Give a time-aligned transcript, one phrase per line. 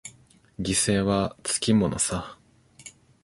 [0.59, 2.39] 犠牲はつきものさ。